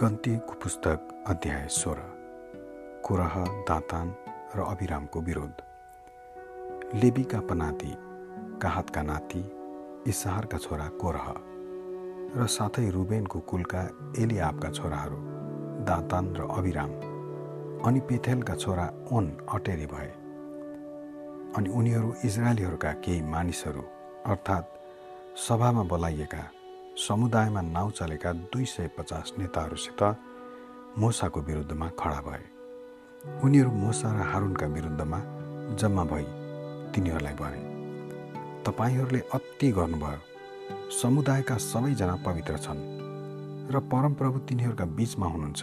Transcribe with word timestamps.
गन्तीको 0.00 0.52
पुस्तक 0.52 1.24
अध्याय 1.26 1.66
सोह्र। 1.68 1.98
कुरह 3.04 3.34
दातान 3.68 4.14
र 4.56 4.60
अभिरामको 4.60 5.20
विरोध। 5.20 5.62
लेबीका 6.94 7.40
पनाति 7.40 7.92
काहतका 8.62 9.02
नाति 9.02 9.42
इसाहरका 10.10 10.58
छोरा 10.58 10.88
कोरह 11.02 11.26
र 12.36 12.46
साथै 12.46 12.90
रुबेनको 12.90 13.40
कुलका 13.40 13.82
एलियाबका 14.18 14.70
छोराहरू 14.70 15.16
दातान 15.84 16.34
र 16.36 16.48
अभिराम 16.50 16.90
अनि 17.86 18.00
पेथेलका 18.00 18.54
छोरा 18.54 18.86
ओन 19.12 19.30
अटेरी 19.54 19.86
भए। 19.86 20.10
अनि 21.56 21.70
उनीहरू 21.70 22.14
इजरायलीहरूका 22.24 22.92
केही 22.92 23.22
मानिसहरू 23.22 23.84
अर्थात् 24.26 24.76
सभामा 25.38 25.82
बोलाइएका 25.82 26.50
समुदायमा 26.94 27.60
नाउँ 27.60 27.90
चलेका 27.90 28.32
दुई 28.32 28.64
सय 28.64 28.88
पचास 28.98 29.32
नेताहरूसित 29.38 30.02
मोसाको 30.98 31.40
विरुद्धमा 31.40 31.88
खडा 31.98 32.20
भए। 32.20 32.44
उनीहरू 33.42 33.70
मोसा 33.70 34.12
र 34.14 34.22
हारुनका 34.22 34.66
विरुद्धमा 34.66 35.18
जम्मा 35.74 36.04
भई 36.04 36.24
तिनीहरूलाई 36.94 37.34
भने 37.34 37.60
तपाईँहरूले 38.62 39.20
अति 39.34 39.72
गर्नुभयो। 39.72 40.90
समुदायका 40.90 41.56
सबैजना 41.56 42.14
पवित्र 42.26 42.58
छन् 42.58 42.86
र 43.74 43.80
परमप्रभु 43.90 44.38
तिनीहरूका 44.38 44.84
बिचमा 44.94 45.26
हुनुहुन्छ। 45.26 45.62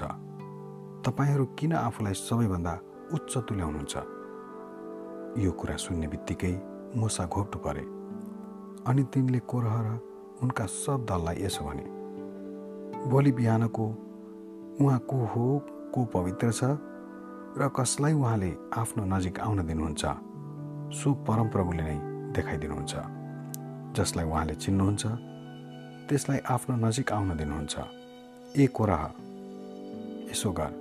तपाईँहरू 1.08 1.46
किन 1.46 1.74
आफूलाई 1.74 2.14
सबैभन्दा 2.14 2.74
उच्च 3.14 3.38
तुल्याउनुहुन्छ? 3.38 3.96
यो 5.40 5.52
कुरा 5.52 5.76
सुन्ने 5.80 6.08
बित्तिकै 6.08 6.54
मोसा 7.00 7.26
घोप्टो 7.26 7.60
परे। 7.60 7.88
अनि 8.84 9.04
तिनले 9.04 9.40
कोरह 9.40 9.76
र 9.80 10.11
उनका 10.44 10.66
सब 10.66 11.06
दललाई 11.10 11.44
यसो 11.44 11.66
भने 11.66 11.86
भोलि 13.10 13.32
बिहानको 13.32 13.86
उहाँ 14.82 15.00
को 15.00 15.18
हो 15.26 15.46
को 15.94 16.06
पवित्र 16.06 16.52
छ 16.52 16.64
र 17.58 17.70
कसलाई 17.76 18.14
उहाँले 18.14 18.52
आफ्नो 18.78 19.04
नजिक 19.06 19.40
आउन 19.40 19.68
दिनुहुन्छ 19.68 20.04
सो 20.94 21.14
परमप्रभुले 21.28 21.84
नै 21.84 21.98
देखाइदिनुहुन्छ 22.36 22.94
जसलाई 23.98 24.26
उहाँले 24.26 24.56
चिन्नुहुन्छ 24.56 25.04
त्यसलाई 26.10 26.40
आफ्नो 26.50 26.76
नजिक 26.76 27.12
आउन 27.12 27.30
दिनुहुन्छ। 27.38 27.76
ए 28.58 28.68
कोराह 28.68 29.04
यसो 30.32 30.52
गर। 30.52 30.72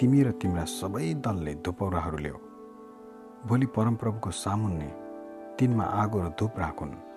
तिमी 0.00 0.22
र 0.22 0.30
तिम्रा 0.30 0.64
सबै 0.64 1.14
दलले 1.24 1.54
धुपौराहरू 1.64 2.18
ल्याऊ। 2.18 2.38
भोलि 3.48 3.66
परमप्रभुको 3.66 4.30
सामुन्ने 4.30 4.88
तिनमा 5.58 5.84
आगो 5.84 6.18
र 6.20 6.28
धुप 6.38 6.52
राखुन्। 6.58 7.07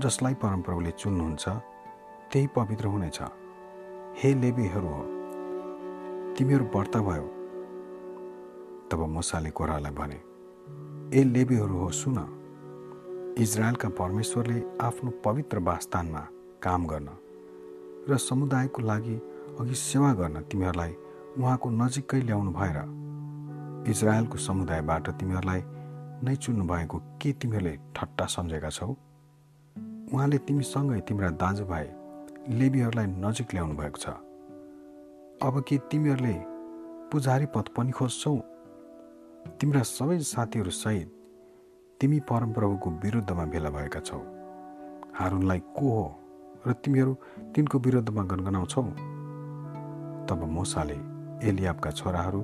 जसलाई 0.00 0.34
परमप्रभुले 0.34 0.90
चुन्नुहुन्छ 0.90 1.48
त्यही 2.32 2.46
पवित्र 2.46 2.86
हुनेछ। 2.86 3.18
हे 4.20 4.34
लेबीहरू 4.34 4.88
हो 4.88 5.02
तिमीहरू 6.34 6.64
व्रत 6.64 6.96
भयो। 6.96 7.28
तब 8.90 9.00
मोसाले 9.08 9.50
कोरालाई 9.50 9.92
भने 9.92 10.18
ए 11.20 11.24
लेबीहरू 11.24 11.76
हो 11.78 11.88
सुन। 11.90 12.18
इजरायलका 13.38 13.88
परमेश्वरले 13.88 14.58
आफ्नो 14.80 15.10
पवित्र 15.24 15.58
वासस्थानमा 15.58 16.22
काम 16.62 16.86
गर्न 16.86 17.08
र 18.08 18.16
समुदायको 18.16 18.82
लागि 18.82 19.16
अघि 19.60 19.74
सेवा 19.74 20.12
गर्न 20.12 20.42
तिमीहरूलाई 20.42 20.92
उहाँको 21.38 21.70
नजिकै 21.70 22.20
ल्याउनु 22.20 22.52
भएर 22.52 22.78
इजरायलको 23.90 24.36
समुदायबाट 24.38 25.10
तिमीहरूलाई 25.10 25.62
नै 26.24 26.36
चुन्नु 26.36 26.64
भएको 26.64 26.98
के 26.98 27.32
तिमीहरूले 27.32 27.76
ठट्टा 27.96 28.26
सम्झेका 28.26 28.70
छौ? 28.70 28.94
उहाँले 30.14 30.38
तिमीसँगै 30.38 31.00
तिम्रा 31.00 31.30
दाजुभाइ 31.30 31.86
लेबीहरूलाई 32.48 33.06
नजिक 33.06 33.48
ल्याउनु 33.54 33.74
भएको 33.74 33.98
छ। 33.98 34.06
अब 35.42 35.54
के 35.68 35.78
तिमीहरूले 35.90 36.34
पुजारी 37.10 37.46
पद 37.46 37.66
पनि 37.76 37.92
खोज्छौ? 37.92 38.36
तिम्रा 39.60 39.82
सबै 39.82 40.18
साथीहरूसहित 40.20 41.08
तिमी 42.00 42.20
परमप्रभुको 42.20 42.90
विरुद्धमा 42.90 43.44
भेला 43.44 43.70
भएका 43.70 44.00
छौ। 44.00 44.18
हारुनलाई 45.14 45.60
को 45.74 45.86
हो 45.90 46.06
र 46.66 46.72
तिमीहरू 46.72 47.12
तिनको 47.54 47.78
विरुद्धमा 47.78 48.22
गनगनाउँछौ? 48.22 48.82
तब 50.28 50.40
मोसाले 50.46 50.98
एलियाबका 51.48 51.90
छोराहरू 51.90 52.40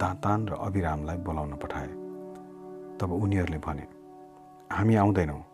दातान 0.00 0.48
र 0.48 0.52
अभिरामलाई 0.52 1.16
बोलाउन 1.16 1.52
पठाए। 1.52 1.92
तब 2.98 3.12
उनीहरूले 3.12 3.58
भने 3.58 3.86
हामी 4.72 4.94
आउँदैनौँ। 4.94 5.47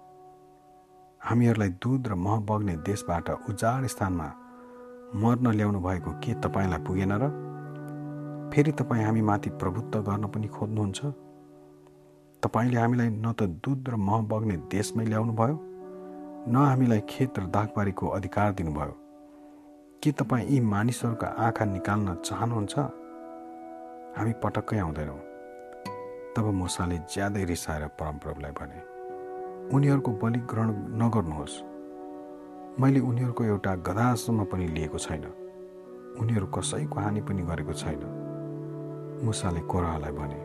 हामीहरूलाई 1.25 1.69
दुध 1.69 2.09
र 2.09 2.15
मह 2.15 2.39
बग्ने 2.41 2.77
देशबाट 2.77 3.31
उजाड 3.49 3.87
स्थानमा 3.87 4.29
मर्न 5.15 5.47
ल्याउनु 5.51 5.81
भएको 5.81 6.11
के 6.21 6.35
तपाईँलाई 6.35 6.81
पुगेन 6.85 7.13
र? 7.13 7.29
फेरि 8.53 8.73
तपाईँ 8.73 9.05
हामी 9.05 9.23
माथि 9.23 9.51
प्रभुत्व 9.51 10.03
गर्न 10.03 10.27
पनि 10.29 10.49
खोज्नुहुन्छ। 10.49 11.01
तपाईँले 12.43 12.81
हामीलाई 12.81 13.09
न 13.09 13.33
त 13.33 13.43
दुध 13.65 13.89
र 13.89 13.97
मह 13.97 14.21
बग्ने 14.29 14.57
देशमै 14.69 15.05
ल्याउनु 15.05 15.33
भयो 15.33 15.57
न 16.49 16.57
हामीलाई 16.57 17.01
खेत 17.09 17.39
र 17.39 17.47
दागबारीको 17.49 18.07
अधिकार 18.09 18.53
दिनुभयो। 18.53 18.95
के 20.03 20.13
तपाईँ 20.13 20.49
यी 20.49 20.61
मानिसहरूका 20.61 21.27
आँखा 21.27 21.65
निकाल्न 21.65 22.15
चाहनुहुन्छ? 22.21 22.75
हामी 24.17 24.33
पटक्कै 24.45 24.79
आउँदैनौँ। 24.79 25.21
तब 26.37 26.45
मुसाले 26.53 26.99
ज्यादै 27.13 27.45
रिसाएर 27.45 27.87
परमप्रभुलाई 28.01 28.53
भने 28.53 28.94
उनीहरूको 29.73 30.11
बलि 30.13 30.39
ग्रहण 30.39 30.69
नगर्नुहोस्। 31.01 31.63
मैले 32.81 33.01
उनीहरूको 33.01 33.45
एउटा 33.45 33.75
गधासम्म 33.77 34.45
पनि 34.45 34.67
लिएको 34.67 34.99
छैन। 34.99 35.25
उनीहरू 36.21 36.47
कसैको 36.47 37.01
हानि 37.01 37.21
पनि 37.21 37.43
गरेको 37.43 37.73
छैन। 37.73 38.03
मुसाले 39.25 39.61
कोराहलाई 39.61 40.13
भने 40.13 40.41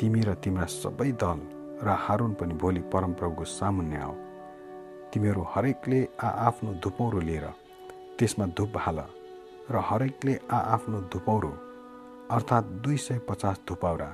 तिमी 0.00 0.20
र 0.20 0.34
तिम्रा 0.34 0.64
सबै 0.64 1.12
दल 1.12 1.40
र 1.84 1.88
हारुन 1.88 2.32
पनि 2.34 2.54
भोलि 2.54 2.80
परमप्रभुको 2.80 3.44
सामुन्ने 3.44 3.98
आऊ। 4.00 4.14
तिमीहरू 5.12 5.42
हरेकले 5.52 6.08
आ 6.22 6.28
आफ्नो 6.48 6.70
धुपौरो 6.80 7.20
लिएर 7.20 7.46
त्यसमा 8.18 8.46
धुप 8.56 8.76
हाल 8.76 8.98
र 9.70 9.76
हरेकले 9.76 10.40
आ 10.50 10.58
आफ्नो 10.74 11.00
धुपौरो 11.12 11.52
अर्थात् 12.30 12.72
दुई 12.82 12.96
सय 12.96 13.18
पचास 13.28 13.60
धुपौरा 13.68 14.10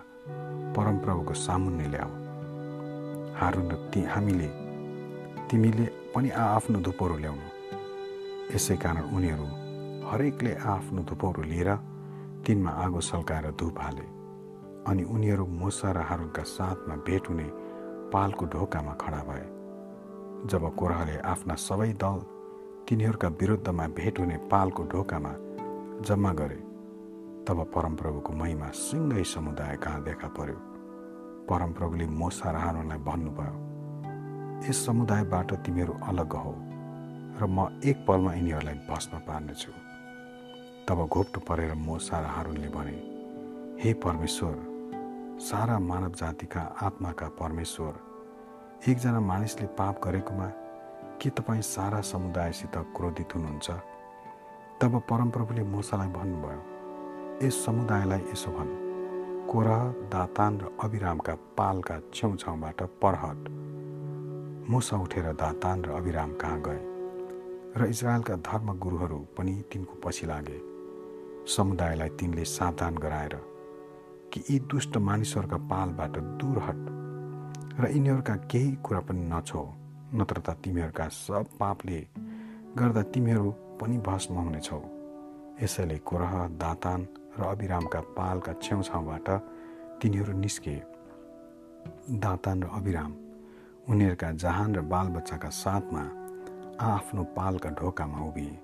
परमप्रभुको 0.76 1.34
सामुन्ने 1.34 1.88
ल्याऊ 1.88 2.25
हारुन 3.38 3.70
ती 3.92 4.00
हामीले 4.04 4.48
तिमीले 5.48 5.86
पनि 6.14 6.28
आफ्नो 6.30 6.78
धुपोहरू 6.80 7.16
ल्याउनु। 7.16 7.48
यसै 8.54 8.76
कारण 8.76 9.04
उनीहरू 9.16 9.46
हरेकले 10.08 10.52
आफ्नो 10.74 11.02
धुपोहरू 11.02 11.42
लिएर 11.42 11.70
तिनमा 12.46 12.70
आगो 12.84 13.00
सल्काएर 13.00 13.46
धुप 13.60 13.78
हाले 13.80 14.06
अनि 14.90 15.02
उनीहरू 15.14 15.44
मुसा 15.60 15.90
र 15.92 15.98
हारुनका 16.08 16.42
साथमा 16.46 16.94
भेट 17.06 17.28
हुने 17.30 17.46
पालको 18.12 18.44
ढोकामा 18.46 18.92
खडा 19.02 19.20
भए। 19.28 19.46
जब 20.50 20.62
कोराहले 20.78 21.16
आफ्ना 21.32 21.54
सबै 21.58 21.92
दल 22.02 22.18
तिनीहरूका 22.88 23.28
विरुद्धमा 23.40 23.86
भेट 23.98 24.18
हुने 24.20 24.36
पालको 24.52 24.82
ढोकामा 24.92 25.32
जम्मा 26.06 26.32
गरे 26.32 26.60
तब 27.46 27.58
परमप्रभुको 27.74 28.32
महिमा 28.32 28.68
सिँगै 28.74 29.24
समुदाय 29.24 29.76
कहाँ 29.82 30.02
देखा 30.04 30.28
पर्यो? 30.38 30.75
परमप्रभुले 31.50 32.06
मोसा 32.06 32.50
र 32.50 32.98
भन्नुभयो 33.06 34.68
यस 34.68 34.86
समुदायबाट 34.86 35.52
तिमीहरू 35.54 35.94
अलग 36.08 36.32
हो 36.36 36.54
र 37.40 37.46
म 37.46 37.80
एक 37.84 38.04
पलमा 38.08 38.32
यिनीहरूलाई 38.34 38.78
भस्म 38.90 39.18
पार्नेछु। 39.18 39.72
तब 40.88 40.98
घोप्टो 41.06 41.40
परेर 41.40 41.74
मोसा 41.74 42.20
र 42.20 42.24
हारुनले 42.24 42.68
भने 42.68 42.96
हे 43.82 43.92
परमेश्वर 43.94 44.54
सारा 45.40 45.78
मानव 45.78 46.12
जातिका 46.12 46.62
आत्माका 46.82 47.28
परमेश्वर 47.40 47.92
एकजना 48.88 49.20
मानिसले 49.20 49.66
पाप 49.66 50.00
गरेकोमा 50.04 50.48
के 51.20 51.30
तपाईँ 51.30 51.62
सारा 51.62 52.00
समुदायसित 52.00 52.76
क्रोधित 52.96 53.34
हुनुहुन्छ? 53.34 53.70
तब 54.80 54.92
परमप्रभुले 55.10 55.62
मोसालाई 55.62 56.08
भन्नुभयो 56.08 57.46
यस 57.46 57.64
समुदायलाई 57.66 58.20
यसो 58.32 58.50
भन्नु 58.50 58.85
कोरह 59.50 59.82
दातान 60.12 60.58
र 60.60 60.70
अभिरामका 60.82 61.34
पालका 61.58 61.98
छेउछाउबाट 62.14 62.82
परहट। 63.02 63.48
मुसा 64.70 64.96
उठेर 64.96 65.26
दातान 65.32 65.84
र 65.84 65.90
अभिराम 65.90 66.32
कहाँ 66.34 66.60
गए? 66.62 66.80
र 67.76 67.86
इजरायलका 67.88 68.36
धर्मगुरुहरू 68.42 69.18
पनि 69.38 69.54
तिनको 69.72 69.94
पछि 70.04 70.26
लागे। 70.26 70.58
समुदायलाई 71.46 72.08
तिनले 72.08 72.44
सावधान 72.44 72.94
गराएर 72.94 73.34
कि 74.32 74.42
यी 74.50 74.58
दुष्ट 74.66 74.96
मानिसहरूका 74.98 75.56
पालबाट 75.56 76.18
दूर 76.40 76.58
हट 76.58 76.82
र 77.80 77.90
यिनीहरूका 77.90 78.36
केही 78.50 78.72
कुरा 78.82 79.00
पनि 79.00 79.22
नछो 79.32 79.62
नत्र 80.14 80.40
त 80.40 80.56
तिमीहरूका 80.64 81.08
सब 81.08 81.44
पापले 81.60 82.00
गर्दा 82.78 83.02
तिमीहरू 83.14 83.50
पनि 83.80 83.98
भस्म 83.98 84.34
हुनेछौ। 84.34 84.82
यसैले 85.62 85.98
कोरह 85.98 86.34
दातान 86.58 87.06
र 87.38 87.44
अभिरामका 87.44 88.00
पालका 88.00 88.52
छेउछाउबाट 88.52 89.28
तिनीहरू 90.02 90.32
निस्के। 90.32 90.76
दातान 92.10 92.62
र 92.62 92.66
अभिराम 92.72 93.12
उनीहरूका 93.88 94.30
जहान 94.32 94.74
र 94.74 94.80
बालबच्चाका 94.80 95.48
साथमा 95.48 96.02
आफ्नो 96.80 97.22
पालका 97.24 97.70
ढोकामा 97.70 98.18
उभिए। 98.18 98.58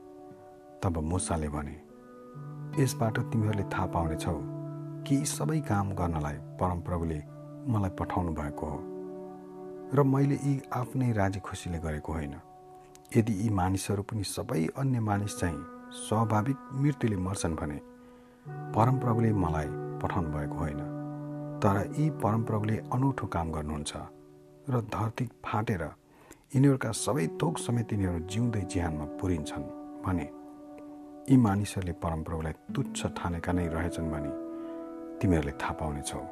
तब 0.82 0.98
मुसाले 0.98 1.48
भने 1.48 1.76
यसबाट 2.82 3.18
तिमीहरूले 3.18 3.64
थाहा 3.64 3.86
पाउनेछौ 3.86 4.38
कि 5.06 5.24
सबै 5.26 5.60
काम 5.60 5.92
गर्नलाई 5.92 6.36
परमप्रभुले 6.60 7.20
मलाई 7.68 7.90
पठाउनु 7.90 8.32
भएको 8.32 8.66
हो। 8.66 8.80
र 9.94 10.02
मैले 10.02 10.34
यी 10.34 10.62
आफ्नै 10.72 11.12
राजी 11.12 11.40
खुसीले 11.40 11.78
गरेको 11.78 12.12
होइन। 12.12 12.34
यदि 13.16 13.32
यी 13.32 13.48
मानिसहरू 13.50 14.02
पनि 14.02 14.24
सबै 14.24 14.66
अन्य 14.76 15.00
मानिस 15.00 15.38
चाहिँ 15.38 15.64
स्वाभाविक 15.92 16.58
मृत्युले 16.72 17.16
मर्छन् 17.16 17.56
भने 17.56 17.80
परमप्रभुले 18.46 19.32
मलाई 19.32 19.68
पठाउनु 20.02 20.28
भएको 20.28 20.54
होइन। 20.54 20.80
तर 21.62 21.76
यी 21.98 22.10
परमप्रभुले 22.10 22.76
अनौठो 22.92 23.26
काम 23.26 23.52
गर्नुहुन्छ 23.52 23.92
र 24.70 24.80
धरती 24.94 25.24
फाटेर 25.44 25.82
यिनीहरूका 26.54 26.90
सबै 26.90 27.26
थोक 27.42 27.58
समेत 27.58 27.92
यिनीहरू 27.92 28.18
जिउँदै 28.26 28.60
जिहानमा 28.60 29.04
पुरिन्छन् 29.20 29.66
भने 30.04 30.26
यी 31.30 31.36
मानिसहरूले 31.36 31.92
परमप्रभुलाई 31.92 32.54
तुच्छ 32.74 33.06
ठानेका 33.18 33.52
नै 33.52 33.66
रहेछन् 33.68 34.10
भने 34.10 34.32
तिमीहरूले 35.20 35.52
थाहा 35.52 35.72
पाउनेछौ। 35.72 36.22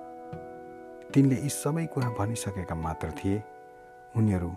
तिनले 1.15 1.37
यी 1.37 1.49
सबै 1.49 1.87
कुरा 1.87 2.11
भनिसकेका 2.19 2.75
मात्र 2.75 3.11
थिए। 3.11 3.43
उनीहरू 4.17 4.51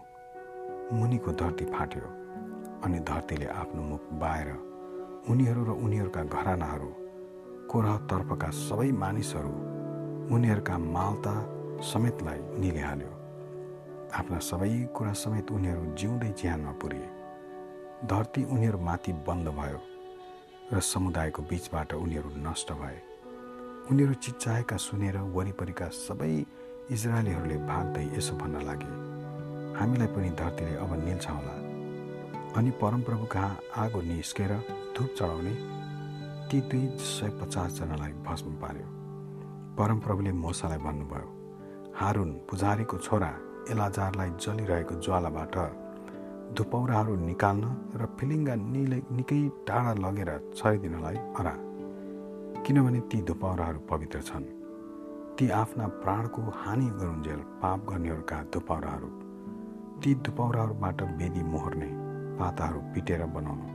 मुनिको 0.93 1.31
धरती 1.31 1.65
फाट्यो 1.65 2.07
अनि 2.83 2.99
धरतीले 2.99 3.45
आफ्नो 3.45 3.81
मुख 3.81 4.03
बाएर 4.21 4.49
उनीहरू 5.29 5.61
र 5.63 5.71
उनीहरूका 5.85 6.23
घरानाहरू 6.23 6.89
कोरहतर्फका 7.73 8.49
सबै 8.55 8.89
मानिसहरू 8.93 9.51
उनीहरूका 10.29 10.75
मालता 10.95 11.33
समेतलाई 11.81 12.39
निलिहाल्यो। 12.61 13.11
आफ्ना 14.13 14.39
सबै 14.49 14.69
कुरा 14.95 15.13
समेत 15.17 15.47
उनीहरू 15.51 15.83
जिउँदै 15.99 16.29
ज्यानमा 16.41 16.73
पुरिए। 16.81 17.07
धरती 18.11 18.41
उनीहरूमाथि 18.53 19.11
बन्द 19.27 19.47
भयो 19.57 19.79
र 20.73 20.79
समुदायको 20.85 21.41
बिचबाट 21.49 21.93
उनीहरू 21.95 22.29
नष्ट 22.45 22.69
भए। 22.81 22.99
उनीहरू 23.91 24.13
चिच्चाएका 24.23 24.77
सुनेर 24.77 25.17
वरिपरिका 25.35 25.87
सबै 25.97 26.33
इजरायलीहरूले 26.93 27.57
भाग्दै 27.69 28.05
यसो 28.17 28.33
भन्न 28.37 28.55
लागे 28.69 28.91
हामीलाई 29.79 30.09
पनि 30.13 30.29
धरतीले 30.41 30.73
अब 30.77 30.91
निल्छ 31.05 31.25
होला। 31.27 31.55
अनि 32.57 32.71
परमप्रभु 32.81 33.25
कहाँ 33.33 33.53
आगो 33.81 34.01
निस्केर 34.09 34.51
धुप 34.95 35.09
चढाउने 35.17 35.53
ती 36.49 36.57
दुई 36.69 36.87
सय 36.99 37.29
पचासजनालाई 37.39 38.13
भस्म 38.25 38.51
पार्यो। 38.61 38.87
परमप्रभुले 39.77 40.31
मोसालाई 40.43 40.79
भन्नुभयो 40.85 41.29
हारुन 41.99 42.31
पुजारीको 42.49 42.97
छोरा 42.97 43.31
एलाजारलाई 43.71 44.29
जलिरहेको 44.43 44.95
ज्वालाबाट 45.01 45.55
धुपौराहरू 46.57 47.13
निकाल्न 47.29 47.65
र 47.99 48.05
फिलिङ्गा 48.17 48.55
निले 48.73 48.99
निकै 49.11 49.41
टाढा 49.67 49.93
लगेर 50.03 50.29
छरिदिनलाई 50.57 51.17
हरा 51.37 51.55
किनभने 52.65 52.99
ती 53.09 53.21
धुपौराहरू 53.29 53.79
पवित्र 53.89 54.21
छन्। 54.21 54.45
ती 55.37 55.49
आफ्ना 55.61 55.85
प्राणको 56.03 56.41
हानि 56.61 56.87
गरुन्जेल 56.99 57.39
पाप 57.61 57.79
गर्नेहरूका 57.89 58.37
धुपौराहरू। 58.53 59.09
ती 60.01 60.11
धुपौराहरूबाट 60.25 61.01
वेदी 61.19 61.43
मोहर्ने 61.43 61.89
पाताहरू 62.39 62.79
पिटेर 62.93 63.25
बनाउनु। 63.35 63.67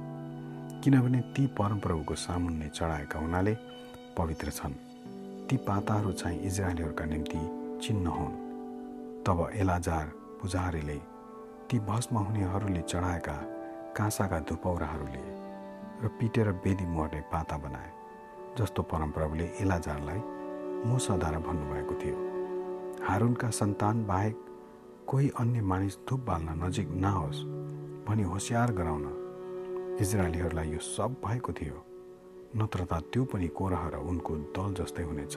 किनभने 0.85 1.21
ती 1.21 1.47
परमप्रभुको 1.47 2.15
सामुन्ने 2.15 2.69
चढाएका 2.69 3.19
हुनाले 3.19 3.55
पवित्र 4.19 4.51
छन्। 4.51 4.73
ती 5.49 5.57
पाताहरू 5.57 6.13
चाहिँ 6.13 6.41
इजरायलीहरूका 6.41 7.05
निम्ति 7.05 7.41
चिन्ह 7.83 8.11
हुन्। 8.11 8.37
तब 9.27 9.51
एलाजार 9.55 10.07
पुजारीले 10.43 10.99
ती 11.71 11.79
भस्म 11.79 12.17
हुनेहरूले 12.17 12.83
चढाएका 12.83 13.37
काँसाका 13.97 14.39
धुपौराहरू 14.39 15.07
र 16.05 16.09
पिटेर 16.21 16.53
बेदी 16.53 16.87
मर्ने 16.87 17.21
पाता 17.21 17.57
बनाए 17.59 17.91
जस्तो 18.59 18.83
परमप्रभुले 18.83 19.45
एलाजारलाई 19.61 20.21
मुसाद्वारा 20.87 21.39
भन्नुभएको 21.39 21.95
थियो। 21.95 22.19
हारुनका 23.09 23.51
सन्तान 23.51 24.07
बाहेक 24.07 24.37
कोही 25.07 25.29
अन्य 25.41 25.61
मानिस 25.61 25.99
धुप 26.09 26.21
बाल्न 26.21 26.65
नजिक 26.65 26.89
नहोस् 26.91 27.45
भनी 28.09 28.23
होसियार 28.23 28.73
गराउन 28.73 29.28
इजरायलीहरूलाई 30.01 30.69
यो 30.71 30.79
सब 30.79 31.15
भएको 31.25 31.53
थियो। 31.53 31.79
नत्र 32.57 32.85
त 32.87 32.93
त्यो 33.11 33.25
पनि 33.25 33.49
कोरह 33.51 33.83
र 33.93 33.97
उनको 33.99 34.33
दल 34.55 34.75
जस्तै 34.79 35.03
हुनेछ। 35.03 35.37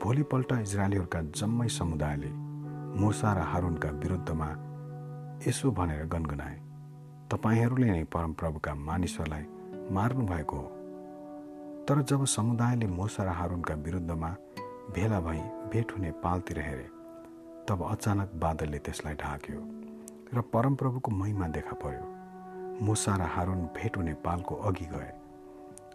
भोलिपल्ट 0.00 0.52
इजरायलीहरूका 0.52 1.20
जम्मै 1.36 1.68
समुदायले 1.68 2.30
मुसा 2.96 3.32
र 3.32 3.40
हारुनका 3.52 3.90
विरुद्धमा 4.02 4.48
यसो 5.46 5.70
भनेर 5.70 6.04
गनगनाए। 6.06 6.56
तपाईँहरूले 7.28 7.90
नै 7.90 8.04
परमप्रभुका 8.04 8.72
मानिसहरूलाई 8.74 9.44
मार्नुभएको 9.92 10.56
हो। 10.56 10.68
तर 11.86 12.02
जब 12.08 12.24
समुदायले 12.24 12.86
मुसा 12.86 13.22
र 13.24 13.36
हारुनका 13.36 13.74
विरुद्धमा 13.84 14.30
भेला 14.96 15.20
भई 15.20 15.40
भेट 15.68 15.92
हुने 15.92 16.10
पालतिर 16.24 16.58
हेरे 16.60 16.88
तब 17.68 17.84
अचानक 17.90 18.32
बादलले 18.40 18.78
त्यसलाई 18.78 19.14
ढाक्यो 19.14 19.60
र 20.34 20.40
परमप्रभुको 20.40 21.10
महिमा 21.10 21.48
देखा 21.48 21.76
पर्यो। 21.84 22.21
मुसा 22.80 23.16
र 23.16 23.22
हारुन 23.34 23.60
भेट 23.76 23.96
हुने 23.96 24.14
पालको 24.24 24.54
अघि 24.68 24.86
गए 24.86 25.12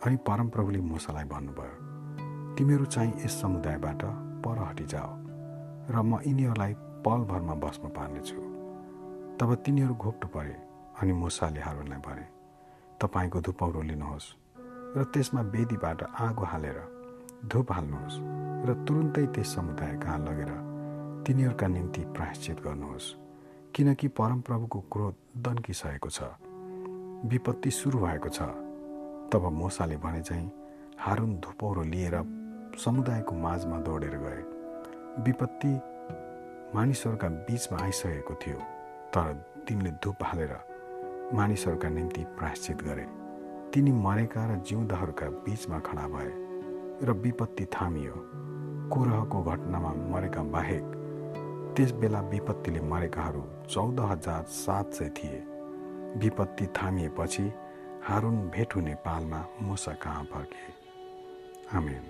अनि 0.05 0.15
परमप्रभुले 0.27 0.79
मुसालाई 0.79 1.25
भन्नुभयो 1.25 2.55
तिमीहरू 2.55 2.85
चाहिँ 2.85 3.13
यस 3.25 3.41
समुदायबाट 3.41 4.01
पर 4.45 4.57
हटिजाओ 4.59 5.11
र 5.89 6.01
म 6.01 6.19
यिनीहरूलाई 6.25 6.73
पलभरमा 7.05 7.55
बस्न 7.63 7.89
पार्नेछु। 7.97 8.39
तब 9.39 9.53
तिनीहरू 9.65 9.93
घोप्टो 9.95 10.27
परे 10.27 10.55
अनि 11.01 11.13
मुसाले 11.13 11.61
हारुनलाई 11.61 11.99
भने 11.99 12.25
तपाईँको 13.01 13.41
धुपौरो 13.41 13.81
लिनुहोस् 13.81 14.33
र 14.95 15.03
त्यसमा 15.13 15.41
वेदीबाट 15.53 15.99
आगो 16.19 16.43
हालेर 16.43 16.79
धुप 17.45 17.71
हाल्नुहोस् 17.71 18.17
र 18.67 18.73
तुरुन्तै 18.87 19.25
त्यस 19.35 19.55
समुदाय 19.55 19.93
कहाँ 20.03 20.19
लगेर 20.19 20.51
तिनीहरूका 21.27 21.67
निम्ति 21.67 22.01
प्रायश्चित 22.15 22.57
गर्नुहोस् 22.65 23.13
किनकि 23.75 24.07
परमप्रभुको 24.17 24.79
क्रोध 24.91 25.15
दन्किसकेको 25.45 26.09
छ। 26.09 26.19
विपत्ति 27.25 27.71
सुरु 27.71 27.99
भएको 27.99 28.29
छ। 28.29 28.41
तब 29.33 29.49
मोसाले 29.51 29.95
भने 29.97 30.21
चाहिँ 30.21 30.51
हारुन 30.99 31.33
धुपौरो 31.35 31.83
लिएर 31.83 32.15
समुदायको 32.77 33.35
माझमा 33.35 33.77
दौडेर 33.79 34.15
गए। 34.17 34.41
विपत्ति 35.23 35.73
मानिसहरूका 36.75 37.27
बिचमा 37.27 37.79
आइसकेको 37.83 38.33
थियो 38.33 38.57
तर 39.09 39.33
तिनले 39.67 39.91
धुप 40.03 40.23
हालेर 40.23 40.53
मानिसहरूका 41.33 41.89
निम्ति 41.89 42.23
प्रायश्चित 42.37 42.83
गरे। 42.83 43.07
तिनी 43.73 43.91
मरेका 43.91 44.45
र 44.45 44.61
जिउँदाहरूका 44.61 45.29
बिचमा 45.41 45.79
खडा 45.79 46.07
भए 46.07 46.31
र 47.03 47.19
विपत्ति 47.23 47.65
थामियो। 47.65 48.13
कोरहको 48.93 49.43
घटनामा 49.43 49.93
मरेका 50.13 50.43
बाहेक 50.53 50.95
त्यस 51.77 51.91
बेला 51.91 52.21
विपत्तिले 52.21 52.81
मरेकाहरू 52.81 53.43
चौध 53.69 53.99
हजार 53.99 54.43
सात 54.43 54.93
सय 54.93 55.09
थिए। 55.09 55.56
विपत्ति 56.17 56.65
थामिएपछि 56.65 57.53
हारुन 58.03 58.37
भेट 58.37 58.75
हुने 58.75 58.95
पालमा 58.95 59.45
मुसा 59.61 59.91
कहाँ 59.91 60.23
फर्के? 60.23 61.77
आमेन। 61.77 62.01